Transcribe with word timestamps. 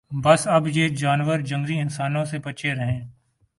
بس 0.23 0.47
اب 0.47 0.67
یہ 0.67 0.87
جانور 0.87 1.39
جنگلی 1.39 1.79
انسانوں 1.79 2.25
سے 2.25 2.37
بچیں 2.39 2.73
رھیں 2.75 2.99